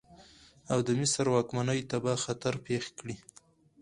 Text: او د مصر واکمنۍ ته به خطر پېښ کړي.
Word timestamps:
او 0.71 0.79
د 0.87 0.89
مصر 0.99 1.25
واکمنۍ 1.31 1.79
ته 1.89 1.97
به 2.03 2.13
خطر 2.23 2.53
پېښ 2.67 2.83
کړي. 2.99 3.15